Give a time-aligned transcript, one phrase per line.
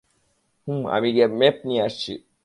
[0.67, 2.11] হুম, আমি গিয়ে ম্যাপ নিয়ে আসছি।